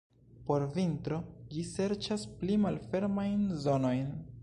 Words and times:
Por 0.45 0.63
vintro 0.77 1.19
ĝi 1.53 1.67
serĉas 1.73 2.27
pli 2.41 2.59
malfermajn 2.67 3.49
zonojn. 3.67 4.15